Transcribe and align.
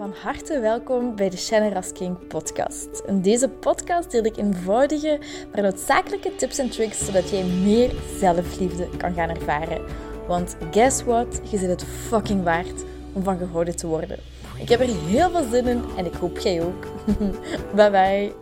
Van 0.00 0.14
harte 0.22 0.60
welkom 0.60 1.16
bij 1.16 1.30
de 1.30 1.36
Shannon 1.36 1.72
Rasking 1.72 2.26
podcast. 2.26 3.02
In 3.06 3.22
deze 3.22 3.48
podcast 3.48 4.10
deel 4.10 4.24
ik 4.24 4.36
eenvoudige, 4.36 5.18
maar 5.52 5.62
noodzakelijke 5.62 6.36
tips 6.36 6.58
en 6.58 6.70
tricks 6.70 7.04
zodat 7.04 7.30
jij 7.30 7.44
meer 7.44 7.90
zelfliefde 8.18 8.88
kan 8.96 9.14
gaan 9.14 9.28
ervaren. 9.28 9.84
Want 10.26 10.56
guess 10.70 11.02
what? 11.02 11.40
Je 11.50 11.58
zit 11.58 11.68
het 11.68 11.84
fucking 11.84 12.42
waard 12.42 12.84
om 13.12 13.22
van 13.22 13.38
gehouden 13.38 13.76
te 13.76 13.86
worden. 13.86 14.18
Ik 14.60 14.68
heb 14.68 14.80
er 14.80 15.06
heel 15.06 15.30
veel 15.30 15.50
zin 15.50 15.66
in 15.66 15.82
en 15.96 16.06
ik 16.06 16.14
hoop 16.14 16.38
jij 16.38 16.62
ook. 16.62 16.86
bye 17.76 17.90
bye. 17.90 18.32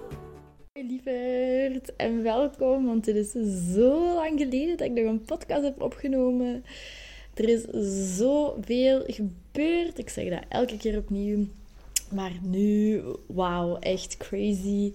Lieverd 0.73 1.97
en 1.97 2.23
welkom, 2.23 2.87
want 2.87 3.07
het 3.07 3.17
is 3.17 3.33
zo 3.75 4.15
lang 4.15 4.39
geleden 4.39 4.77
dat 4.77 4.87
ik 4.87 4.93
nog 4.93 5.05
een 5.05 5.25
podcast 5.25 5.63
heb 5.63 5.83
opgenomen. 5.83 6.65
Er 7.39 7.49
is 7.49 7.65
zoveel 8.17 9.05
gebeurd. 9.07 9.99
Ik 9.99 10.09
zeg 10.09 10.29
dat 10.29 10.45
elke 10.49 10.77
keer 10.77 10.99
opnieuw. 10.99 11.47
Maar 12.11 12.33
nu, 12.43 13.03
wauw, 13.27 13.77
echt 13.77 14.17
crazy. 14.17 14.93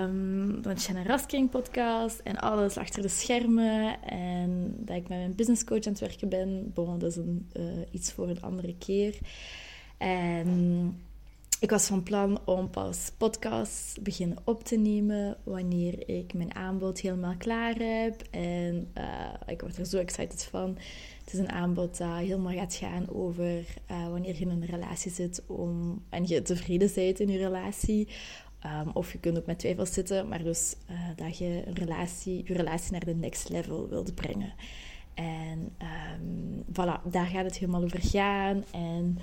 Um, 0.00 0.62
Shannon 0.78 1.06
Rasking 1.06 1.50
podcast 1.50 2.18
en 2.18 2.36
alles 2.36 2.76
achter 2.76 3.02
de 3.02 3.08
schermen. 3.08 4.02
En 4.02 4.76
dat 4.78 4.96
ik 4.96 5.08
met 5.08 5.18
mijn 5.18 5.34
business 5.34 5.64
coach 5.64 5.84
aan 5.84 5.92
het 5.92 6.00
werken 6.00 6.28
ben. 6.28 6.70
Bon, 6.74 6.98
dat 6.98 7.10
is 7.10 7.16
een, 7.16 7.48
uh, 7.56 7.64
iets 7.90 8.12
voor 8.12 8.28
een 8.28 8.42
andere 8.42 8.74
keer. 8.78 9.18
En 9.98 11.00
ik 11.64 11.70
was 11.70 11.86
van 11.86 12.02
plan 12.02 12.40
om 12.44 12.70
pas 12.70 13.10
podcasts 13.16 13.98
beginnen 14.02 14.38
op 14.44 14.64
te 14.64 14.76
nemen 14.76 15.36
wanneer 15.44 16.08
ik 16.08 16.34
mijn 16.34 16.54
aanbod 16.54 17.00
helemaal 17.00 17.36
klaar 17.36 17.74
heb. 17.74 18.22
En 18.30 18.90
uh, 18.98 19.30
ik 19.46 19.60
word 19.60 19.76
er 19.76 19.86
zo 19.86 19.98
excited 19.98 20.44
van. 20.44 20.78
Het 21.24 21.32
is 21.32 21.38
een 21.38 21.50
aanbod 21.50 21.98
dat 21.98 22.16
helemaal 22.16 22.52
gaat 22.52 22.74
gaan 22.74 23.08
over 23.08 23.64
uh, 23.90 24.08
wanneer 24.08 24.34
je 24.34 24.40
in 24.40 24.48
een 24.48 24.66
relatie 24.66 25.10
zit 25.10 25.42
om, 25.46 26.02
en 26.08 26.26
je 26.26 26.42
tevreden 26.42 26.90
bent 26.94 27.20
in 27.20 27.28
je 27.28 27.38
relatie. 27.38 28.08
Um, 28.66 28.90
of 28.92 29.12
je 29.12 29.18
kunt 29.18 29.38
ook 29.38 29.46
met 29.46 29.58
twijfels 29.58 29.92
zitten, 29.92 30.28
maar 30.28 30.42
dus 30.42 30.76
uh, 30.90 30.96
dat 31.16 31.38
je 31.38 31.62
een 31.66 31.74
relatie, 31.74 32.42
je 32.46 32.54
relatie 32.54 32.92
naar 32.92 33.04
de 33.04 33.14
next 33.14 33.48
level 33.48 33.88
wilt 33.88 34.14
brengen. 34.14 34.52
En 35.14 35.72
um, 36.18 36.62
voilà, 36.72 37.10
daar 37.10 37.26
gaat 37.26 37.44
het 37.44 37.58
helemaal 37.58 37.82
over 37.82 38.00
gaan. 38.02 38.64
En 38.72 39.18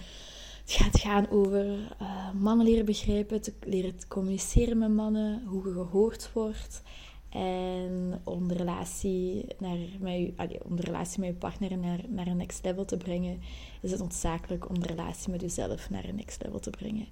het 0.62 0.72
gaat 0.72 1.00
gaan 1.00 1.30
over 1.30 1.66
uh, 2.02 2.32
mannen 2.40 2.66
leren 2.66 2.86
begrijpen, 2.86 3.42
te 3.42 3.54
leren 3.66 3.98
te 3.98 4.08
communiceren 4.08 4.78
met 4.78 4.94
mannen, 4.94 5.44
hoe 5.46 5.68
je 5.68 5.74
gehoord 5.74 6.30
wordt. 6.34 6.82
En 7.30 8.22
om 8.24 8.48
de 8.48 8.54
relatie, 8.54 9.46
naar, 9.60 9.78
met 10.00 10.52
je, 10.52 10.60
om 10.64 10.76
de 10.76 10.82
relatie 10.82 11.20
met 11.20 11.30
je 11.30 11.36
partner 11.36 11.78
naar, 11.78 12.00
naar 12.08 12.28
een 12.28 12.38
next 12.38 12.64
level 12.64 12.86
te 12.86 12.98
brengen, 12.98 13.40
is 13.82 13.92
het 13.92 14.00
noodzakelijk 14.00 14.70
om 14.70 14.80
de 14.80 14.88
relatie 14.88 15.32
met 15.32 15.42
jezelf 15.42 15.90
naar 15.90 16.06
een 16.06 16.16
next 16.16 16.44
level 16.44 16.60
te 16.60 16.70
brengen. 16.70 17.08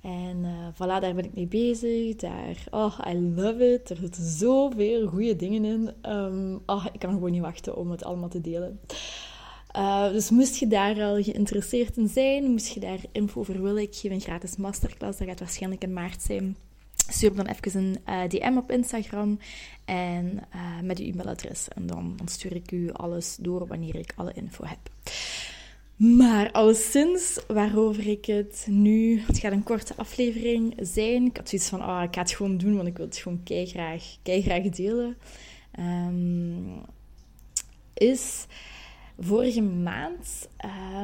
En 0.00 0.36
uh, 0.44 0.68
voilà, 0.74 1.00
daar 1.00 1.14
ben 1.14 1.24
ik 1.24 1.34
mee 1.34 1.46
bezig. 1.46 2.16
Daar, 2.16 2.64
oh, 2.70 2.98
I 3.08 3.18
love 3.18 3.72
it. 3.72 3.90
Er 3.90 3.96
zitten 3.96 4.24
zoveel 4.24 5.06
goede 5.06 5.36
dingen 5.36 5.64
in. 5.64 6.10
Um, 6.12 6.62
oh, 6.66 6.86
ik 6.92 7.00
kan 7.00 7.12
gewoon 7.12 7.30
niet 7.30 7.40
wachten 7.40 7.76
om 7.76 7.90
het 7.90 8.04
allemaal 8.04 8.28
te 8.28 8.40
delen. 8.40 8.80
Uh, 9.76 10.10
dus 10.10 10.30
moest 10.30 10.56
je 10.56 10.66
daar 10.66 11.02
al 11.02 11.22
geïnteresseerd 11.22 11.96
in 11.96 12.08
zijn, 12.08 12.50
moest 12.50 12.66
je 12.66 12.80
daar 12.80 12.98
info 13.12 13.40
over 13.40 13.62
willen, 13.62 13.82
ik 13.82 13.94
geef 13.94 14.10
een 14.10 14.20
gratis 14.20 14.56
masterclass, 14.56 15.18
dat 15.18 15.28
gaat 15.28 15.40
waarschijnlijk 15.40 15.82
in 15.82 15.92
maart 15.92 16.22
zijn. 16.22 16.56
Stuur 17.08 17.34
dan 17.34 17.46
even 17.46 17.80
een 17.80 17.98
uh, 18.08 18.28
DM 18.28 18.56
op 18.56 18.70
Instagram 18.70 19.38
en 19.84 20.40
uh, 20.54 20.80
met 20.82 20.98
uw 20.98 21.06
e-mailadres. 21.06 21.68
En 21.68 21.86
dan, 21.86 22.18
stuur 22.24 22.54
ik 22.54 22.72
u 22.72 22.92
alles 22.92 23.36
door 23.40 23.66
wanneer 23.66 23.96
ik 23.96 24.12
alle 24.16 24.32
info 24.34 24.64
heb. 24.64 24.78
Maar 25.96 26.52
alleszins, 26.52 27.38
waarover 27.46 28.06
ik 28.06 28.24
het 28.24 28.66
nu... 28.70 29.20
Het 29.26 29.38
gaat 29.38 29.52
een 29.52 29.62
korte 29.62 29.96
aflevering 29.96 30.74
zijn. 30.80 31.26
Ik 31.26 31.36
had 31.36 31.48
zoiets 31.48 31.68
van, 31.68 31.82
oh, 31.82 32.02
ik 32.02 32.14
ga 32.14 32.20
het 32.20 32.30
gewoon 32.30 32.56
doen, 32.56 32.76
want 32.76 32.88
ik 32.88 32.96
wil 32.96 33.06
het 33.06 33.16
gewoon 33.16 33.42
keigraag, 33.44 34.02
keigraag 34.22 34.62
delen. 34.62 35.16
Um, 35.78 36.84
is 37.94 38.46
vorige 39.22 39.62
maand... 39.62 40.48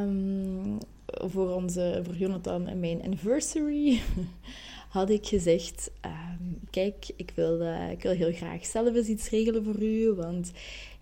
Um, 0.01 0.79
voor, 1.15 1.55
onze, 1.55 2.01
voor 2.05 2.17
Jonathan 2.17 2.67
en 2.67 2.81
mijn 2.81 3.03
anniversary 3.03 4.01
had 4.89 5.11
ik 5.11 5.27
gezegd: 5.27 5.91
um, 6.05 6.59
Kijk, 6.71 7.11
ik 7.17 7.33
wil, 7.35 7.63
uh, 7.63 7.91
ik 7.91 8.03
wil 8.03 8.13
heel 8.13 8.33
graag 8.33 8.67
zelf 8.67 8.95
eens 8.95 9.07
iets 9.07 9.31
regelen 9.31 9.65
voor 9.65 9.83
u. 9.83 10.13
Want 10.13 10.53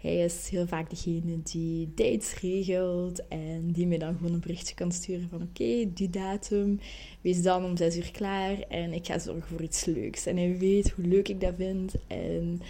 hij 0.01 0.25
is 0.25 0.49
heel 0.49 0.67
vaak 0.67 0.91
degene 0.91 1.43
die 1.43 1.93
dates 1.95 2.41
regelt. 2.41 3.29
En 3.29 3.73
die 3.73 3.87
mij 3.87 3.99
dan 3.99 4.17
gewoon 4.17 4.33
een 4.33 4.41
berichtje 4.41 4.75
kan 4.75 4.93
sturen: 4.93 5.29
van 5.29 5.43
oké, 5.43 5.93
die 5.95 6.11
datum, 6.11 6.81
wees 7.21 7.43
dan 7.43 7.65
om 7.65 7.77
zes 7.77 7.97
uur 7.97 8.11
klaar. 8.11 8.61
En 8.61 8.93
ik 8.93 9.07
ga 9.07 9.19
zorgen 9.19 9.49
voor 9.49 9.63
iets 9.63 9.85
leuks. 9.85 10.27
En 10.27 10.37
hij 10.37 10.59
weet 10.59 10.91
hoe 10.91 11.07
leuk 11.07 11.29
ik 11.29 11.41
dat 11.41 11.55
vind. 11.57 11.95
En 12.07 12.61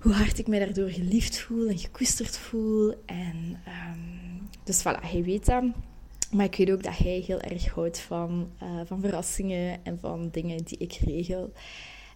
hoe 0.00 0.12
hard 0.12 0.38
ik 0.38 0.46
mij 0.46 0.58
daardoor 0.58 0.88
geliefd 0.88 1.38
voel 1.38 1.68
en 1.68 1.78
gekoesterd 1.78 2.38
voel. 2.38 2.94
En 3.06 3.60
um, 3.66 4.48
dus 4.64 4.80
voilà, 4.80 5.00
hij 5.00 5.24
weet 5.24 5.46
dat. 5.46 5.64
Maar 6.30 6.44
ik 6.44 6.56
weet 6.56 6.70
ook 6.70 6.82
dat 6.82 6.96
hij 6.96 7.22
heel 7.26 7.40
erg 7.40 7.68
houdt 7.68 7.98
van, 7.98 8.50
uh, 8.62 8.80
van 8.84 9.00
verrassingen 9.00 9.84
en 9.84 9.98
van 9.98 10.28
dingen 10.30 10.64
die 10.64 10.78
ik 10.78 10.92
regel. 10.92 11.52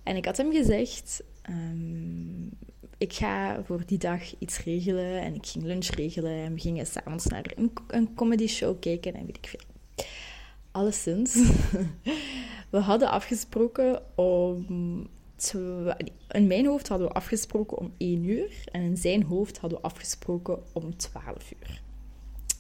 En 0.03 0.17
ik 0.17 0.25
had 0.25 0.37
hem 0.37 0.53
gezegd, 0.53 1.23
um, 1.51 2.51
ik 2.99 3.13
ga 3.13 3.63
voor 3.65 3.83
die 3.87 3.99
dag 3.99 4.39
iets 4.39 4.59
regelen. 4.59 5.21
En 5.21 5.35
ik 5.35 5.47
ging 5.47 5.65
lunch 5.65 5.87
regelen 5.87 6.33
en 6.33 6.55
we 6.55 6.61
gingen 6.61 6.87
s'avonds 6.87 7.27
naar 7.27 7.53
een, 7.57 7.73
een 7.87 8.15
comedy 8.15 8.47
show 8.47 8.81
kijken 8.81 9.15
en 9.15 9.27
weet 9.27 9.37
ik 9.37 9.47
veel. 9.47 10.07
Alleszins, 10.71 11.35
we 12.71 12.79
hadden 12.79 13.11
afgesproken 13.11 14.03
om... 14.17 14.67
In 16.29 16.47
mijn 16.47 16.67
hoofd 16.67 16.89
hadden 16.89 17.09
we 17.09 17.15
afgesproken 17.15 17.79
om 17.79 17.93
1 17.99 18.25
uur 18.25 18.65
en 18.73 18.83
in 18.83 18.97
zijn 18.97 19.23
hoofd 19.23 19.59
hadden 19.59 19.79
we 19.79 19.85
afgesproken 19.85 20.63
om 20.73 20.97
12 20.97 21.53
uur. 21.61 21.83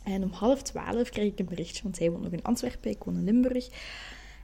En 0.05 0.23
om 0.23 0.31
half 0.31 0.63
twaalf 0.63 1.09
kreeg 1.09 1.33
ik 1.33 1.39
een 1.39 1.47
berichtje, 1.47 1.83
want 1.83 1.99
hij 1.99 2.11
woont 2.11 2.23
nog 2.23 2.33
in 2.33 2.43
Antwerpen, 2.43 2.91
ik 2.91 3.05
woon 3.05 3.17
in 3.17 3.25
Limburg. 3.25 3.69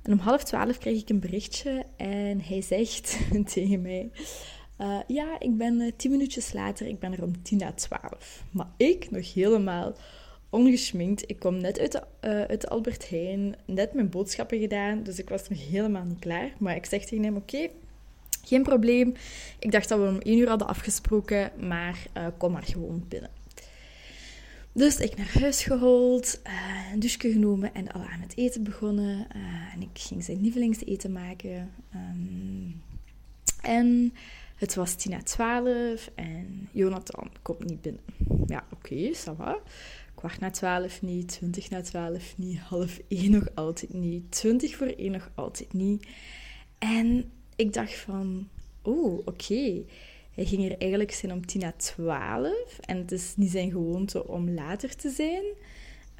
En 0.02 0.12
om 0.12 0.18
half 0.18 0.44
twaalf 0.44 0.78
kreeg 0.78 1.00
ik 1.00 1.08
een 1.08 1.20
berichtje 1.20 1.86
en 1.96 2.40
hij 2.40 2.62
zegt 2.62 3.18
tegen 3.54 3.82
mij... 3.82 4.10
Uh, 4.80 4.98
ja, 5.06 5.40
ik 5.40 5.56
ben 5.56 5.80
uh, 5.80 5.92
tien 5.96 6.10
minuutjes 6.10 6.52
later, 6.52 6.86
ik 6.86 6.98
ben 6.98 7.12
er 7.12 7.22
om 7.22 7.42
tien 7.42 7.58
na 7.58 7.72
twaalf. 7.72 8.44
Maar 8.50 8.70
ik 8.76 9.10
nog 9.10 9.34
helemaal 9.34 9.94
ongeschminkt. 10.50 11.30
Ik 11.30 11.38
kom 11.38 11.56
net 11.56 11.78
uit 11.78 11.92
de, 11.92 12.02
uh, 12.24 12.30
uit 12.40 12.60
de 12.60 12.68
Albert 12.68 13.10
Heijn, 13.10 13.56
net 13.64 13.94
mijn 13.94 14.08
boodschappen 14.08 14.60
gedaan, 14.60 15.02
dus 15.02 15.18
ik 15.18 15.28
was 15.28 15.48
nog 15.48 15.68
helemaal 15.68 16.04
niet 16.04 16.18
klaar. 16.18 16.52
Maar 16.58 16.76
ik 16.76 16.86
zeg 16.86 17.04
tegen 17.04 17.24
hem, 17.24 17.36
oké, 17.36 17.68
geen 18.44 18.62
probleem. 18.62 19.14
Ik 19.58 19.70
dacht 19.70 19.88
dat 19.88 19.98
we 19.98 20.06
om 20.06 20.18
één 20.18 20.38
uur 20.38 20.48
hadden 20.48 20.68
afgesproken, 20.68 21.52
maar 21.58 22.06
kom 22.38 22.52
maar 22.52 22.64
gewoon 22.64 23.04
binnen. 23.08 23.30
Dus 24.72 24.96
ik 24.96 25.16
naar 25.16 25.38
huis 25.40 25.62
gehold, 25.62 26.40
uh, 26.46 26.92
een 26.92 27.00
douche 27.00 27.30
genomen 27.30 27.74
en 27.74 27.92
al 27.92 28.00
aan 28.00 28.20
het 28.20 28.36
eten 28.36 28.62
begonnen. 28.62 29.26
Uh, 29.36 29.74
en 29.74 29.82
ik 29.82 29.88
ging 29.92 30.24
zijn 30.24 30.40
lievelingseten 30.40 31.12
maken. 31.12 31.72
Um, 31.94 32.82
en 33.62 34.14
het 34.56 34.74
was 34.74 34.94
tien 34.94 35.10
na 35.10 35.22
twaalf 35.22 36.10
en 36.14 36.68
Jonathan 36.72 37.30
komt 37.42 37.64
niet 37.64 37.80
binnen. 37.80 38.02
Ja, 38.46 38.64
oké, 38.72 38.92
okay, 38.92 39.14
ça 39.14 39.36
va. 39.36 39.58
Kwart 40.14 40.40
na 40.40 40.50
twaalf 40.50 41.02
niet, 41.02 41.28
twintig 41.28 41.70
na 41.70 41.80
twaalf 41.80 42.34
niet, 42.36 42.58
half 42.58 42.98
één 43.08 43.30
nog 43.30 43.48
altijd 43.54 43.92
niet, 43.92 44.30
twintig 44.30 44.76
voor 44.76 44.86
één 44.86 45.12
nog 45.12 45.30
altijd 45.34 45.72
niet. 45.72 46.06
En 46.78 47.30
ik 47.60 47.72
dacht 47.72 47.94
van, 47.94 48.48
oh, 48.82 49.18
oké. 49.24 49.82
Hij 50.30 50.44
ging 50.44 50.64
er 50.64 50.78
eigenlijk 50.78 51.12
zijn 51.12 51.32
om 51.32 51.46
tien 51.46 51.60
na 51.60 51.72
twaalf. 51.76 52.78
En 52.80 52.96
het 52.96 53.12
is 53.12 53.32
niet 53.36 53.50
zijn 53.50 53.70
gewoonte 53.70 54.26
om 54.26 54.50
later 54.50 54.96
te 54.96 55.10
zijn. 55.10 55.44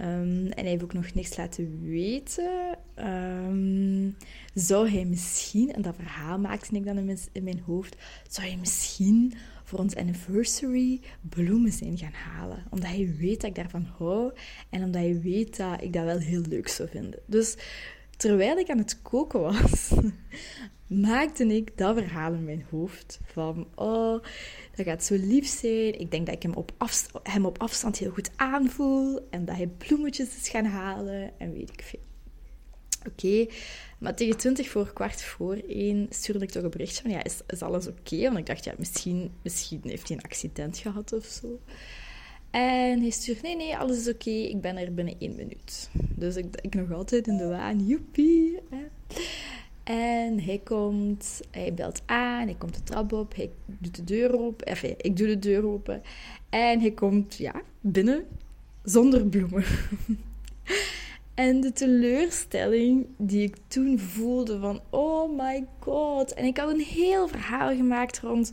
Um, 0.00 0.46
en 0.46 0.62
hij 0.62 0.68
heeft 0.68 0.82
ook 0.82 0.92
nog 0.92 1.14
niks 1.14 1.36
laten 1.36 1.80
weten. 1.82 2.78
Um, 2.98 4.16
zou 4.54 4.88
hij 4.88 5.04
misschien, 5.04 5.72
en 5.72 5.82
dat 5.82 5.94
verhaal 5.94 6.38
maakte 6.38 6.76
ik 6.76 6.84
dan 6.84 6.98
in 6.98 7.04
mijn, 7.04 7.18
in 7.32 7.44
mijn, 7.44 7.60
hoofd, 7.60 7.97
zou 8.28 8.47
hij 8.47 8.56
misschien 8.56 9.34
voor 9.65 9.78
ons 9.78 9.97
anniversary 9.97 11.00
bloemen 11.28 11.72
zijn 11.72 11.98
gaan 11.98 12.12
halen? 12.12 12.65
Omdat 12.70 12.88
hij 12.88 13.15
weet 13.18 13.41
dat 13.41 13.50
ik 13.50 13.56
daarvan 13.56 13.88
hou 13.98 14.32
en 14.70 14.84
omdat 14.84 15.00
hij 15.00 15.20
weet 15.20 15.56
dat 15.56 15.82
ik 15.82 15.92
dat 15.92 16.04
wel 16.04 16.18
heel 16.18 16.42
leuk 16.48 16.68
zou 16.68 16.88
vinden. 16.88 17.20
Dus 17.26 17.56
terwijl 18.20 18.56
ik 18.56 18.70
aan 18.70 18.78
het 18.78 19.02
koken 19.02 19.40
was, 19.40 19.90
maakte 21.08 21.46
ik 21.46 21.78
dat 21.78 21.96
verhaal 21.96 22.32
in 22.32 22.44
mijn 22.44 22.66
hoofd. 22.70 23.20
Van, 23.24 23.66
oh, 23.74 24.22
dat 24.76 24.86
gaat 24.86 25.04
zo 25.04 25.14
lief 25.14 25.46
zijn. 25.46 26.00
Ik 26.00 26.10
denk 26.10 26.26
dat 26.26 26.34
ik 26.34 26.42
hem 26.42 26.54
op, 26.54 26.72
afstand, 26.76 27.28
hem 27.28 27.46
op 27.46 27.58
afstand 27.58 27.98
heel 27.98 28.10
goed 28.10 28.30
aanvoel. 28.36 29.28
En 29.30 29.44
dat 29.44 29.56
hij 29.56 29.66
bloemetjes 29.66 30.36
is 30.36 30.48
gaan 30.48 30.64
halen. 30.64 31.38
En 31.38 31.52
weet 31.52 31.70
ik 31.72 31.82
veel. 31.82 32.00
Oké, 33.06 33.46
maar 33.98 34.16
tegen 34.16 34.36
20 34.36 34.68
voor 34.68 34.92
kwart 34.92 35.22
voor 35.22 35.54
één 35.68 36.06
stuurde 36.10 36.44
ik 36.44 36.50
toch 36.50 36.62
een 36.62 36.70
berichtje 36.70 37.02
van, 37.02 37.10
ja, 37.10 37.24
is, 37.24 37.62
alles 37.62 37.86
oké? 37.86 38.22
Want 38.22 38.38
ik 38.38 38.46
dacht, 38.46 38.64
ja, 38.64 38.74
misschien, 38.78 39.32
misschien 39.42 39.80
heeft 39.82 40.08
hij 40.08 40.16
een 40.16 40.22
accident 40.22 40.78
gehad 40.78 41.12
of 41.12 41.24
zo. 41.24 41.60
En 42.50 43.00
hij 43.00 43.10
stuurt, 43.10 43.42
nee, 43.42 43.56
nee, 43.56 43.76
alles 43.76 43.98
is 43.98 44.08
oké, 44.08 44.30
ik 44.30 44.60
ben 44.60 44.76
er 44.76 44.94
binnen 44.94 45.14
één 45.18 45.34
minuut. 45.34 45.91
Dus 45.92 46.36
ik, 46.36 46.47
ik 46.60 46.74
nog 46.74 46.92
altijd 46.92 47.26
in 47.26 47.36
de 47.36 47.48
waan, 47.48 47.86
joepie. 47.86 48.58
En 49.82 50.41
hij 50.41 50.60
komt, 50.64 51.41
hij 51.50 51.74
belt 51.74 52.02
aan, 52.06 52.44
hij 52.44 52.54
komt 52.58 52.74
de 52.74 52.82
trap 52.82 53.12
op, 53.12 53.34
hij 53.34 53.50
doet 53.66 53.97
de 53.97 54.04
deur 54.04 54.41
open. 54.41 54.66
Enfin, 54.66 54.94
ik 54.97 55.16
doe 55.16 55.26
de 55.26 55.38
deur 55.38 55.66
open. 55.66 56.02
En 56.48 56.80
hij 56.80 56.91
komt, 56.91 57.36
ja, 57.36 57.62
binnen 57.80 58.24
zonder 58.82 59.26
bloemen. 59.26 59.64
en 61.34 61.60
de 61.60 61.72
teleurstelling 61.72 63.06
die 63.16 63.42
ik 63.42 63.56
toen 63.66 63.98
voelde 63.98 64.58
van, 64.58 64.80
oh 64.91 65.38
my 65.38 65.66
god. 65.78 66.34
En 66.34 66.44
ik 66.44 66.56
had 66.56 66.72
een 66.72 66.80
heel 66.80 67.28
verhaal 67.28 67.74
gemaakt 67.76 68.18
rond 68.18 68.53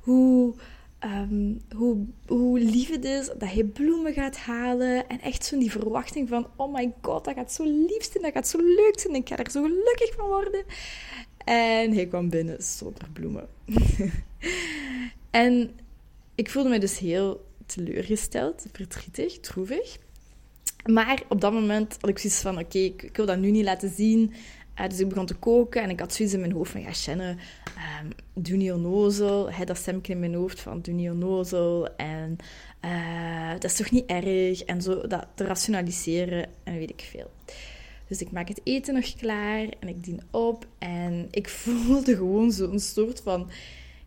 hoe 0.00 0.54
um, 1.04 1.60
hoe, 1.76 2.06
hoe 2.26 2.58
lief 2.58 2.90
het 2.90 3.04
is 3.04 3.30
dat 3.38 3.52
je 3.52 3.64
bloemen 3.64 4.12
gaat 4.12 4.36
halen. 4.36 5.08
En 5.08 5.20
echt 5.20 5.44
zo'n 5.44 5.58
die 5.58 5.70
verwachting 5.70 6.28
van, 6.28 6.46
oh 6.56 6.72
my 6.72 6.92
god, 7.00 7.24
dat 7.24 7.34
gaat 7.34 7.52
zo 7.52 7.64
lief 7.64 8.08
zijn, 8.10 8.22
dat 8.22 8.32
gaat 8.32 8.48
zo 8.48 8.58
leuk 8.58 8.98
zijn. 8.98 9.14
Ik 9.14 9.28
ga 9.28 9.36
er 9.36 9.50
zo 9.50 9.62
gelukkig 9.62 10.14
van 10.14 10.26
worden. 10.26 10.64
En 11.44 11.92
hij 11.92 12.06
kwam 12.06 12.28
binnen 12.28 12.62
zonder 12.62 13.08
bloemen. 13.12 13.48
en 15.30 15.70
ik 16.34 16.50
voelde 16.50 16.68
me 16.68 16.78
dus 16.78 16.98
heel 16.98 17.44
teleurgesteld, 17.66 18.66
verdrietig, 18.72 19.40
droevig. 19.40 19.98
Maar 20.84 21.22
op 21.28 21.40
dat 21.40 21.52
moment 21.52 21.96
had 22.00 22.10
ik 22.10 22.18
zoiets 22.18 22.40
van, 22.40 22.58
oké, 22.58 22.78
ik 22.78 23.16
wil 23.16 23.26
dat 23.26 23.38
nu 23.38 23.50
niet 23.50 23.64
laten 23.64 23.90
zien. 23.90 24.32
Uh, 24.80 24.88
dus 24.88 25.00
ik 25.00 25.08
begon 25.08 25.26
te 25.26 25.34
koken 25.34 25.82
en 25.82 25.90
ik 25.90 26.00
had 26.00 26.14
zoiets 26.14 26.34
in 26.34 26.40
mijn 26.40 26.52
hoofd 26.52 26.70
van, 26.70 26.80
ja, 26.80 26.92
Shanne, 26.92 27.36
um, 28.00 28.12
doe 28.34 28.56
niet 28.56 28.72
onnozel. 28.72 29.50
Hij 29.50 29.64
dat 29.64 29.76
stemmetje 29.76 30.12
in 30.12 30.20
mijn 30.20 30.34
hoofd 30.34 30.60
van, 30.60 30.80
doe 30.80 30.94
niet 30.94 31.10
onnozel. 31.10 31.96
En 31.96 32.36
uh, 32.84 33.50
dat 33.50 33.64
is 33.64 33.76
toch 33.76 33.90
niet 33.90 34.06
erg? 34.06 34.62
En 34.62 34.82
zo 34.82 35.06
dat 35.06 35.26
te 35.34 35.44
rationaliseren 35.44 36.48
en 36.64 36.78
weet 36.78 36.90
ik 36.90 37.08
veel. 37.10 37.30
Dus 38.08 38.20
ik 38.20 38.30
maak 38.30 38.48
het 38.48 38.60
eten 38.64 38.94
nog 38.94 39.14
klaar 39.14 39.68
en 39.80 39.88
ik 39.88 40.04
dien 40.04 40.20
op. 40.30 40.66
En 40.78 41.28
ik 41.30 41.48
voelde 41.58 42.16
gewoon 42.16 42.52
zo'n 42.52 42.80
soort 42.80 43.20
van, 43.20 43.50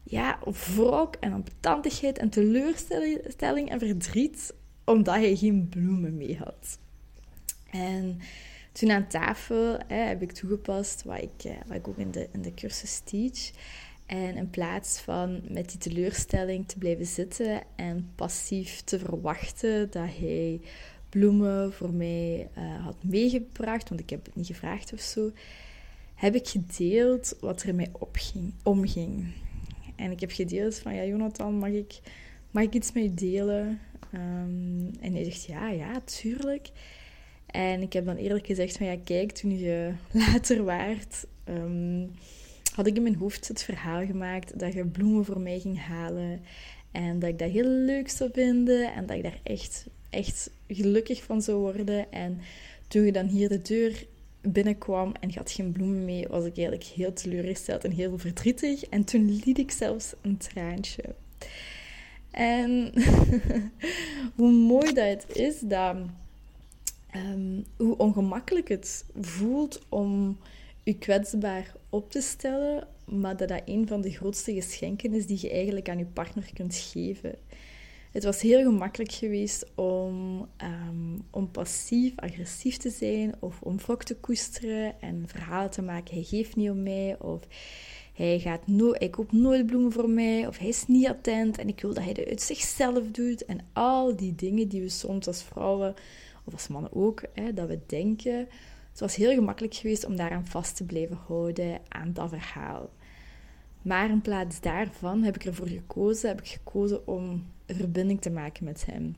ja, 0.03 0.39
wrok 0.75 1.15
en 1.19 1.33
ambetantigheid 1.33 2.17
en 2.17 2.29
teleurstelling 2.29 3.69
en 3.69 3.79
verdriet. 3.79 4.53
Omdat 4.85 5.15
hij 5.15 5.35
geen 5.35 5.69
bloemen 5.69 6.17
mee 6.17 6.38
had. 6.38 6.79
En 7.71 8.19
toen 8.75 8.92
aan 8.92 9.07
tafel 9.07 9.77
hè, 9.88 9.95
heb 9.95 10.22
ik 10.22 10.31
toegepast 10.31 11.04
wat 11.04 11.22
ik, 11.22 11.44
eh, 11.44 11.51
wat 11.68 11.77
ik 11.77 11.88
ook 11.88 11.98
in 11.98 12.12
de, 12.12 12.27
in 12.31 12.42
de 12.42 12.54
cursus 12.54 13.00
teach. 13.00 13.51
En 14.06 14.36
in 14.36 14.50
plaats 14.50 15.00
van 15.00 15.42
met 15.50 15.69
die 15.69 15.80
teleurstelling 15.80 16.68
te 16.68 16.77
blijven 16.77 17.06
zitten 17.06 17.62
en 17.75 18.12
passief 18.16 18.81
te 18.81 19.00
verwachten 19.00 19.92
dat 19.92 20.10
hij 20.18 20.62
bloemen 21.10 21.74
voor 21.74 21.94
mij 21.94 22.50
uh, 22.57 22.83
had 22.83 22.95
meegebracht, 23.04 23.89
want 23.89 24.01
ik 24.01 24.10
heb 24.10 24.25
het 24.25 24.36
niet 24.36 24.48
gevraagd 24.48 24.94
of 24.94 25.00
zo, 25.00 25.31
heb 26.16 26.36
ik 26.36 26.48
gedeeld 26.48 27.38
wat 27.39 27.62
er 27.62 27.68
in 27.68 27.75
mij 27.75 27.89
opging, 27.92 28.54
omging. 28.63 29.33
En 29.95 30.12
ik 30.12 30.19
heb 30.19 30.31
gedeeld 30.31 30.75
van, 30.75 30.95
ja 30.95 31.06
Jonathan, 31.06 31.54
mag 31.54 31.69
ik, 31.69 32.00
mag 32.51 32.63
ik 32.63 32.74
iets 32.74 32.92
met 32.92 33.04
je 33.04 33.13
delen? 33.13 33.80
Um, 34.13 34.92
en 35.00 35.13
hij 35.13 35.24
zegt, 35.24 35.45
ja, 35.45 35.69
ja, 35.69 36.00
tuurlijk. 36.00 36.72
En 37.55 37.81
ik 37.81 37.93
heb 37.93 38.05
dan 38.05 38.15
eerlijk 38.15 38.45
gezegd 38.45 38.77
van 38.77 38.85
ja, 38.85 38.95
kijk, 39.03 39.31
toen 39.31 39.59
je 39.59 39.91
later 40.11 40.63
waart, 40.63 41.25
um, 41.49 42.11
had 42.75 42.87
ik 42.87 42.95
in 42.95 43.03
mijn 43.03 43.15
hoofd 43.15 43.47
het 43.47 43.63
verhaal 43.63 44.05
gemaakt 44.05 44.59
dat 44.59 44.73
je 44.73 44.85
bloemen 44.85 45.25
voor 45.25 45.39
mij 45.39 45.59
ging 45.59 45.79
halen. 45.79 46.41
En 46.91 47.19
dat 47.19 47.29
ik 47.29 47.39
dat 47.39 47.49
heel 47.49 47.69
leuk 47.69 48.09
zou 48.09 48.29
vinden 48.33 48.93
en 48.93 49.05
dat 49.05 49.17
ik 49.17 49.23
daar 49.23 49.39
echt, 49.43 49.87
echt 50.09 50.49
gelukkig 50.67 51.23
van 51.23 51.41
zou 51.41 51.57
worden. 51.57 52.11
En 52.11 52.39
toen 52.87 53.05
je 53.05 53.11
dan 53.11 53.27
hier 53.27 53.49
de 53.49 53.61
deur 53.61 54.05
binnenkwam 54.41 55.11
en 55.19 55.29
je 55.29 55.37
had 55.37 55.51
geen 55.51 55.71
bloemen 55.71 56.05
mee, 56.05 56.27
was 56.27 56.45
ik 56.45 56.57
eigenlijk 56.57 56.83
heel 56.83 57.13
teleurgesteld 57.13 57.83
en 57.83 57.91
heel 57.91 58.17
verdrietig. 58.17 58.85
En 58.85 59.03
toen 59.03 59.41
liet 59.45 59.57
ik 59.57 59.71
zelfs 59.71 60.13
een 60.21 60.37
traantje. 60.37 61.03
En 62.31 62.91
hoe 64.35 64.51
mooi 64.51 64.93
dat 64.93 65.05
het 65.05 65.35
is 65.35 65.59
dat 65.59 65.95
Ehm, 67.15 67.62
hoe 67.77 67.97
ongemakkelijk 67.97 68.67
het 68.67 69.06
voelt 69.21 69.81
om 69.89 70.38
je 70.83 70.97
kwetsbaar 70.97 71.75
op 71.89 72.12
te 72.12 72.21
stellen, 72.21 72.88
maar 73.06 73.38
dat 73.38 73.47
dat 73.47 73.62
een 73.65 73.88
van 73.88 74.01
de 74.01 74.12
grootste 74.12 74.53
geschenken 74.53 75.13
is 75.13 75.25
die 75.25 75.38
je 75.41 75.51
eigenlijk 75.51 75.89
aan 75.89 75.97
je 75.97 76.06
partner 76.06 76.50
kunt 76.53 76.75
geven. 76.75 77.35
Het 78.12 78.23
was 78.23 78.41
heel 78.41 78.63
gemakkelijk 78.63 79.12
geweest 79.12 79.65
om, 79.75 80.47
um, 80.63 81.21
om 81.31 81.51
passief-agressief 81.51 82.77
te 82.77 82.89
zijn 82.89 83.35
of 83.39 83.62
om 83.62 83.77
wrok 83.77 84.03
te 84.03 84.15
koesteren 84.15 85.01
en 85.01 85.23
verhalen 85.27 85.71
te 85.71 85.81
maken. 85.81 86.13
Hij 86.13 86.23
geeft 86.23 86.56
niet 86.56 86.69
om 86.69 86.83
mij 86.83 87.15
of 87.19 87.47
hij, 88.13 88.39
gaat 88.39 88.67
no 88.67 88.91
hij 88.91 89.09
koopt 89.09 89.31
nooit 89.31 89.65
bloemen 89.65 89.91
voor 89.91 90.09
mij 90.09 90.47
of 90.47 90.57
hij 90.57 90.67
is 90.67 90.88
niet 90.88 91.07
attent 91.07 91.57
en 91.57 91.67
ik 91.67 91.81
wil 91.81 91.94
dat 91.94 92.03
hij 92.03 92.13
het 92.15 92.27
uit 92.27 92.41
zichzelf 92.41 93.12
doet. 93.12 93.45
En 93.45 93.59
al 93.73 94.15
die 94.15 94.35
dingen 94.35 94.67
die 94.67 94.81
we 94.81 94.89
soms 94.89 95.27
als 95.27 95.44
vrouwen 95.44 95.95
of 96.45 96.53
als 96.53 96.68
mannen 96.68 96.94
ook, 96.94 97.24
hè, 97.33 97.53
dat 97.53 97.68
we 97.68 97.80
denken. 97.86 98.47
Het 98.92 99.00
was 99.00 99.15
heel 99.15 99.33
gemakkelijk 99.33 99.74
geweest 99.74 100.06
om 100.06 100.15
daaraan 100.15 100.47
vast 100.47 100.75
te 100.75 100.83
blijven 100.83 101.19
houden, 101.27 101.81
aan 101.88 102.13
dat 102.13 102.30
verhaal. 102.30 102.89
Maar 103.81 104.09
in 104.09 104.21
plaats 104.21 104.62
daarvan 104.62 105.24
heb 105.24 105.36
ik 105.36 105.45
ervoor 105.45 105.68
gekozen, 105.68 106.30
heb 106.30 106.42
ik 106.42 106.47
gekozen 106.47 107.07
om 107.07 107.45
een 107.65 107.75
verbinding 107.75 108.21
te 108.21 108.30
maken 108.30 108.63
met 108.63 108.86
hem. 108.86 109.15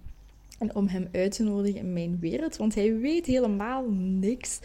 En 0.59 0.75
om 0.75 0.87
hem 0.87 1.07
uit 1.11 1.31
te 1.31 1.43
nodigen 1.43 1.79
in 1.79 1.93
mijn 1.93 2.19
wereld, 2.19 2.57
want 2.57 2.75
hij 2.75 2.97
weet 2.97 3.25
helemaal 3.25 3.89
niks 3.91 4.59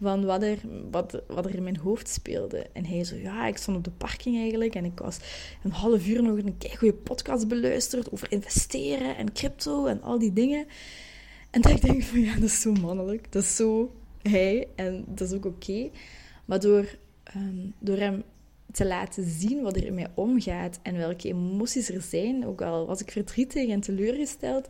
van 0.00 0.24
wat 0.24 0.42
er, 0.42 0.58
wat, 0.90 1.22
wat 1.26 1.44
er 1.44 1.54
in 1.54 1.62
mijn 1.62 1.76
hoofd 1.76 2.08
speelde. 2.08 2.66
En 2.72 2.84
hij 2.84 3.04
zo, 3.04 3.16
ja, 3.16 3.46
ik 3.46 3.56
stond 3.56 3.76
op 3.76 3.84
de 3.84 3.90
parking 3.90 4.36
eigenlijk 4.36 4.74
en 4.74 4.84
ik 4.84 4.98
was 4.98 5.18
een 5.62 5.70
half 5.70 6.06
uur 6.06 6.22
nog 6.22 6.36
een 6.36 6.56
goede 6.76 6.94
podcast 6.94 7.48
beluisterd 7.48 8.12
over 8.12 8.32
investeren 8.32 9.16
en 9.16 9.32
crypto 9.32 9.86
en 9.86 10.02
al 10.02 10.18
die 10.18 10.32
dingen. 10.32 10.66
En 11.56 11.62
dat 11.62 11.72
ik 11.72 11.82
denk 11.82 12.02
van 12.02 12.20
ja, 12.20 12.34
dat 12.34 12.42
is 12.42 12.60
zo 12.60 12.72
mannelijk. 12.72 13.32
Dat 13.32 13.42
is 13.42 13.56
zo 13.56 13.92
hij 14.22 14.68
en 14.74 15.04
dat 15.08 15.28
is 15.28 15.36
ook 15.36 15.44
oké. 15.44 15.90
Maar 16.44 16.60
door, 16.60 16.96
um, 17.36 17.74
door 17.78 17.96
hem 17.96 18.22
te 18.72 18.86
laten 18.86 19.24
zien 19.24 19.62
wat 19.62 19.76
er 19.76 19.86
in 19.86 19.94
mij 19.94 20.08
omgaat 20.14 20.78
en 20.82 20.96
welke 20.96 21.28
emoties 21.28 21.88
er 21.88 22.02
zijn, 22.02 22.46
ook 22.46 22.62
al 22.62 22.86
was 22.86 23.00
ik 23.00 23.10
verdrietig 23.10 23.68
en 23.68 23.80
teleurgesteld. 23.80 24.68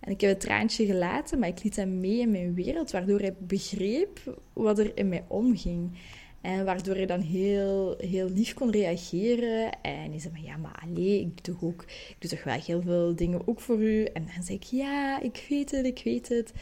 En 0.00 0.12
ik 0.12 0.20
heb 0.20 0.30
het 0.30 0.40
traantje 0.40 0.86
gelaten, 0.86 1.38
maar 1.38 1.48
ik 1.48 1.62
liet 1.62 1.76
hem 1.76 2.00
mee 2.00 2.18
in 2.18 2.30
mijn 2.30 2.54
wereld, 2.54 2.90
waardoor 2.90 3.20
hij 3.20 3.34
begreep 3.38 4.40
wat 4.52 4.78
er 4.78 4.96
in 4.96 5.08
mij 5.08 5.24
omging. 5.28 5.98
En 6.44 6.64
waardoor 6.64 6.94
hij 6.94 7.06
dan 7.06 7.20
heel, 7.20 7.94
heel 7.98 8.28
lief 8.28 8.54
kon 8.54 8.70
reageren. 8.70 9.82
En 9.82 10.10
hij 10.10 10.18
zei 10.18 10.34
van, 10.34 10.44
ja, 10.44 10.56
maar 10.56 10.82
alleen, 10.82 11.32
ik 11.36 11.44
doe, 11.44 11.56
ook, 11.60 11.82
ik 11.82 12.16
doe 12.18 12.30
toch 12.30 12.44
wel 12.44 12.60
heel 12.60 12.82
veel 12.82 13.14
dingen 13.16 13.48
ook 13.48 13.60
voor 13.60 13.82
u. 13.82 14.04
En 14.04 14.26
dan 14.34 14.42
zei 14.42 14.58
ik, 14.58 14.62
ja, 14.62 15.20
ik 15.20 15.46
weet 15.48 15.70
het, 15.70 15.86
ik 15.86 16.00
weet 16.04 16.28
het. 16.28 16.52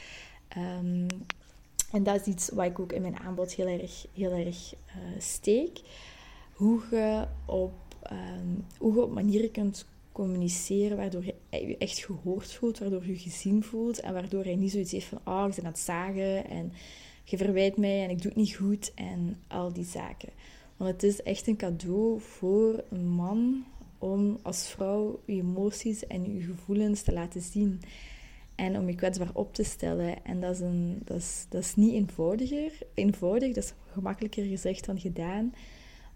Um, 0.57 1.07
en 1.93 2.03
dat 2.03 2.21
is 2.21 2.27
iets 2.27 2.49
wat 2.49 2.67
ik 2.67 2.79
ook 2.79 2.93
in 2.93 3.03
mijn 3.03 3.19
aanbod 3.19 3.55
heel 3.55 3.67
erg, 3.67 4.07
heel 4.15 4.33
erg 4.33 4.75
uh, 4.75 5.21
steek. 5.21 5.81
Hoe 6.53 6.83
je, 6.91 7.27
op, 7.47 7.73
um, 8.13 8.65
hoe 8.79 8.95
je 8.95 9.03
op 9.03 9.13
manieren 9.13 9.51
kunt 9.51 9.87
communiceren 10.13 10.97
waardoor 10.97 11.25
je 11.25 11.35
je 11.51 11.77
echt 11.79 11.99
gehoord 11.99 12.53
voelt, 12.53 12.79
waardoor 12.79 13.07
je 13.07 13.19
gezien 13.19 13.63
voelt. 13.63 14.01
En 14.01 14.13
waardoor 14.13 14.45
hij 14.45 14.57
niet 14.57 14.73
zoiets 14.73 14.93
heeft 14.93 15.07
van, 15.07 15.21
oh, 15.25 15.47
ik 15.49 15.55
ben 15.55 15.65
het 15.65 15.79
zagen 15.79 16.49
en 16.49 16.73
je 17.25 17.37
verwijt 17.37 17.77
mij 17.77 18.03
en 18.03 18.11
ik 18.11 18.23
doe 18.23 18.31
het 18.31 18.41
niet 18.41 18.55
goed 18.55 18.93
en 18.95 19.39
al 19.49 19.73
die 19.73 19.85
zaken. 19.85 20.29
Want 20.77 20.91
het 20.91 21.03
is 21.03 21.23
echt 21.23 21.47
een 21.47 21.57
cadeau 21.57 22.21
voor 22.21 22.85
een 22.91 23.09
man 23.09 23.65
om 23.99 24.39
als 24.43 24.69
vrouw 24.69 25.21
je 25.27 25.33
emoties 25.33 26.07
en 26.07 26.35
je 26.35 26.41
gevoelens 26.41 27.03
te 27.03 27.13
laten 27.13 27.41
zien. 27.41 27.81
En 28.55 28.79
om 28.79 28.89
je 28.89 28.95
kwetsbaar 28.95 29.31
op 29.33 29.55
te 29.55 29.63
stellen. 29.63 30.25
En 30.25 30.41
dat 30.41 30.55
is, 30.55 30.61
een, 30.61 31.03
dat 31.05 31.17
is, 31.17 31.47
dat 31.49 31.63
is 31.63 31.75
niet 31.75 31.93
eenvoudiger. 31.93 32.73
eenvoudig, 32.95 33.55
dat 33.55 33.65
is 33.65 33.75
gemakkelijker 33.87 34.45
gezegd 34.45 34.87
dan 34.87 35.01
gedaan. 35.01 35.55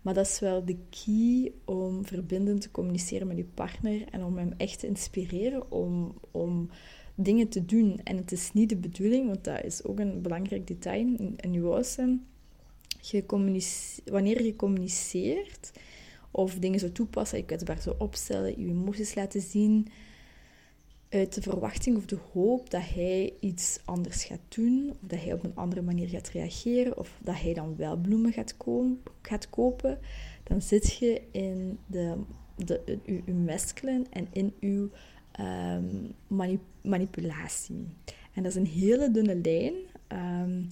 Maar 0.03 0.15
dat 0.15 0.27
is 0.27 0.39
wel 0.39 0.65
de 0.65 0.77
key 0.91 1.53
om 1.65 2.05
verbindend 2.05 2.61
te 2.61 2.71
communiceren 2.71 3.27
met 3.27 3.37
je 3.37 3.45
partner 3.45 4.09
en 4.11 4.25
om 4.25 4.37
hem 4.37 4.53
echt 4.57 4.79
te 4.79 4.87
inspireren 4.87 5.71
om, 5.71 6.15
om 6.31 6.71
dingen 7.16 7.49
te 7.49 7.64
doen. 7.64 8.00
En 8.04 8.16
het 8.16 8.32
is 8.32 8.52
niet 8.52 8.68
de 8.68 8.76
bedoeling, 8.76 9.26
want 9.26 9.44
dat 9.44 9.64
is 9.64 9.85
ook 9.85 9.99
een 9.99 10.23
belangrijk 10.23 10.66
detail, 10.66 11.06
een 11.37 11.50
nuance. 11.50 12.18
Je 13.00 13.25
wanneer 14.04 14.42
je 14.42 14.56
communiceert 14.56 15.73
of 16.30 16.54
dingen 16.54 16.78
zo 16.78 16.92
toepassen, 16.92 17.38
je 17.38 17.44
kwetsbaar 17.44 17.80
zo 17.80 17.94
opstellen, 17.99 18.61
je 18.61 18.68
emoties 18.68 19.14
laten 19.14 19.40
zien, 19.40 19.88
uit 21.08 21.35
de 21.35 21.42
verwachting 21.42 21.96
of 21.96 22.06
de 22.06 22.18
hoop 22.32 22.70
dat 22.70 22.82
hij 22.94 23.32
iets 23.40 23.78
anders 23.85 24.25
gaat 24.25 24.40
doen, 24.49 24.90
of 24.90 24.96
dat 25.00 25.23
hij 25.23 25.32
op 25.32 25.44
een 25.44 25.54
andere 25.54 25.82
manier 25.82 26.08
gaat 26.08 26.28
reageren, 26.28 26.99
of 26.99 27.18
dat 27.23 27.40
hij 27.40 27.54
dan 27.54 27.76
wel 27.76 27.96
bloemen 27.96 28.32
gaat, 28.32 28.56
gaat 29.23 29.50
kopen, 29.50 29.99
dan 30.42 30.62
zit 30.62 30.96
je 30.96 31.23
in 31.30 31.78
de, 31.87 32.16
de, 32.56 32.99
uw, 33.06 33.35
masculine 33.35 34.04
en 34.11 34.26
in 34.32 34.54
uw 34.61 34.90
ehm, 35.37 35.85
manipulatie. 36.81 37.88
En 38.33 38.43
dat 38.43 38.52
is 38.52 38.55
een 38.55 38.66
hele 38.66 39.11
dunne 39.11 39.40
lijn. 39.43 39.75
Ehm, 40.07 40.62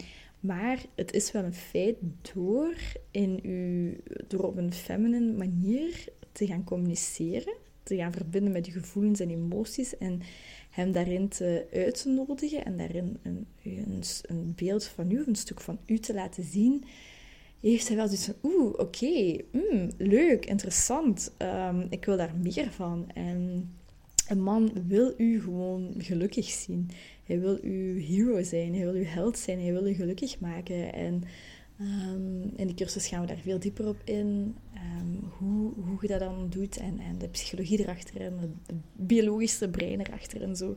maar 0.41 0.85
het 0.95 1.13
is 1.13 1.33
wel 1.33 1.45
een 1.45 1.55
feit 1.55 1.97
door, 2.35 2.75
in 3.11 3.41
u, 3.43 3.97
door 4.29 4.45
op 4.45 4.57
een 4.57 4.73
feminine 4.73 5.33
manier 5.33 6.05
te 6.33 6.47
gaan 6.47 6.65
communiceren, 6.65 7.55
te 7.83 7.97
gaan 7.97 8.13
verbinden 8.13 8.53
met 8.53 8.67
je 8.67 8.73
gevoelens 8.73 9.21
en 9.21 9.31
emoties 9.31 9.99
en 9.99 10.21
hem 10.71 10.93
daarin 10.93 11.29
te 11.29 11.67
uitnodigen 11.73 12.65
en 12.65 12.77
daarin 12.77 13.19
een, 13.23 13.47
een, 13.63 14.03
een 14.23 14.53
beeld 14.57 14.85
van 14.85 15.11
u, 15.11 15.23
een 15.27 15.35
stuk 15.35 15.61
van 15.61 15.79
u 15.87 15.99
te 15.99 16.15
laten 16.15 16.45
zien, 16.45 16.85
heeft 17.61 17.89
hij 17.89 17.97
wel 17.97 18.07
zoiets 18.07 18.25
van, 18.25 18.51
oeh, 18.51 18.79
oké, 18.79 19.37
mm, 19.53 19.91
leuk, 19.97 20.47
interessant, 20.47 21.33
um, 21.39 21.87
ik 21.91 22.05
wil 22.05 22.17
daar 22.17 22.35
meer 22.37 22.71
van. 22.71 23.11
En 23.15 23.71
een 24.29 24.43
man 24.43 24.73
wil 24.87 25.15
u 25.17 25.41
gewoon 25.41 25.95
gelukkig 25.99 26.47
zien. 26.47 26.91
Hij 27.25 27.41
wil 27.41 27.59
uw 27.63 28.01
hero 28.01 28.43
zijn, 28.43 28.75
hij 28.75 28.85
wil 28.85 28.95
uw 28.95 29.05
held 29.05 29.39
zijn, 29.39 29.61
hij 29.61 29.73
wil 29.73 29.87
u 29.87 29.95
gelukkig 29.95 30.41
maken. 30.41 30.93
En 30.93 31.23
um, 31.81 32.53
in 32.57 32.67
de 32.67 32.75
cursus 32.75 33.07
gaan 33.07 33.21
we 33.21 33.27
daar 33.27 33.39
veel 33.43 33.59
dieper 33.59 33.89
op 33.89 34.01
in. 34.05 34.55
Um, 34.75 35.31
hoe, 35.39 35.73
hoe 35.75 35.99
je 36.01 36.09
dat 36.09 36.21
dan 36.21 36.47
doet 36.51 36.77
en, 36.77 36.99
en 36.99 37.19
de 37.19 37.29
psychologie 37.29 37.81
erachter 37.81 38.21
en 38.21 38.39
het 38.39 38.77
biologische 38.93 39.69
brein 39.69 40.01
erachter 40.01 40.43
en 40.43 40.57
zo. 40.57 40.77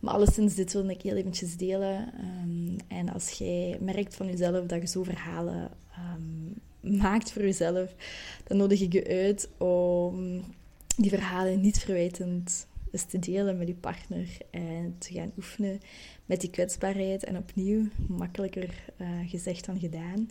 Maar 0.00 0.14
alleszins, 0.14 0.54
dit 0.54 0.72
wil 0.72 0.88
ik 0.88 1.02
heel 1.02 1.16
eventjes 1.16 1.56
delen. 1.56 2.12
Um, 2.44 2.76
en 2.88 3.08
als 3.12 3.30
jij 3.30 3.78
merkt 3.80 4.16
van 4.16 4.26
jezelf 4.26 4.66
dat 4.66 4.80
je 4.80 4.88
zo 4.88 5.02
verhalen 5.02 5.70
maakt 6.80 7.32
voor 7.32 7.42
jezelf, 7.42 7.94
dan 8.44 8.56
nodig 8.56 8.80
ik 8.80 8.92
je 8.92 9.06
uit 9.06 9.48
om 9.58 10.42
die 10.96 11.10
verhalen 11.10 11.60
niet 11.60 11.78
verwijtend 11.78 12.66
is 12.90 13.04
te 13.04 13.18
delen 13.18 13.58
met 13.58 13.68
je 13.68 13.74
partner 13.74 14.28
en 14.50 14.94
te 14.98 15.12
gaan 15.12 15.32
oefenen 15.36 15.80
met 16.26 16.40
die 16.40 16.50
kwetsbaarheid. 16.50 17.24
En 17.24 17.36
opnieuw, 17.36 17.88
makkelijker 18.08 18.84
uh, 18.96 19.08
gezegd 19.26 19.66
dan 19.66 19.78
gedaan. 19.78 20.28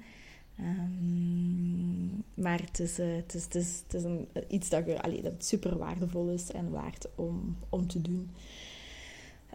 Um, 0.59 2.23
maar 2.33 2.61
het 2.61 2.79
is, 2.79 2.99
uh, 2.99 3.15
het 3.15 3.33
is, 3.33 3.43
het 3.43 3.55
is, 3.55 3.81
het 3.83 3.93
is 3.93 4.03
een, 4.03 4.27
iets 4.47 4.69
dat, 4.69 4.85
je, 4.85 5.01
allee, 5.01 5.21
dat 5.21 5.45
super 5.45 5.77
waardevol 5.77 6.29
is 6.29 6.51
en 6.51 6.69
waard 6.69 7.07
om, 7.15 7.57
om 7.69 7.87
te 7.87 8.01
doen. 8.01 8.29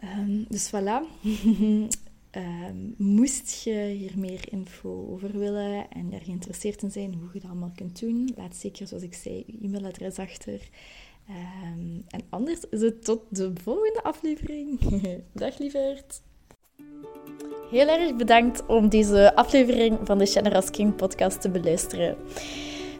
Um, 0.03 0.45
dus 0.49 0.71
voilà. 0.71 1.01
um, 2.35 2.93
moest 2.97 3.63
je 3.63 3.95
hier 3.97 4.13
meer 4.15 4.51
info 4.51 5.07
over 5.11 5.39
willen 5.39 5.89
en 5.89 6.09
daar 6.09 6.21
geïnteresseerd 6.21 6.81
in 6.81 6.91
zijn 6.91 7.13
hoe 7.13 7.29
je 7.33 7.39
dat 7.39 7.49
allemaal 7.49 7.71
kunt 7.75 7.99
doen, 7.99 8.33
laat 8.35 8.55
zeker, 8.55 8.87
zoals 8.87 9.03
ik 9.03 9.13
zei, 9.13 9.43
je 9.47 9.57
e-mailadres 9.61 10.19
achter. 10.19 10.69
Um, 11.29 12.03
en 12.07 12.21
anders 12.29 12.59
is 12.69 12.81
het 12.81 13.03
tot 13.03 13.21
de 13.29 13.51
volgende 13.63 14.03
aflevering. 14.03 14.79
Dag 15.33 15.57
lieverd. 15.57 16.21
Heel 17.69 17.87
erg 17.87 18.15
bedankt 18.15 18.65
om 18.65 18.89
deze 18.89 19.35
aflevering 19.35 19.99
van 20.03 20.17
de 20.17 20.25
Generous 20.25 20.69
King 20.69 20.95
podcast 20.95 21.41
te 21.41 21.49
beluisteren. 21.49 22.17